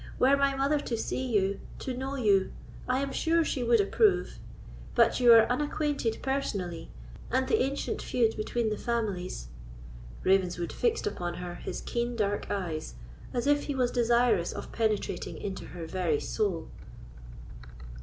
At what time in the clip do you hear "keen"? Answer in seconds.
11.81-12.15